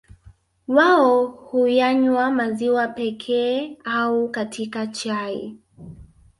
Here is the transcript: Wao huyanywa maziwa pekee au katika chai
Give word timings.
Wao 0.67 1.25
huyanywa 1.27 2.31
maziwa 2.31 2.87
pekee 2.87 3.77
au 3.83 4.29
katika 4.31 4.87
chai 4.87 5.57